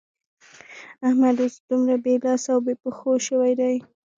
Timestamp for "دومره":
1.69-1.95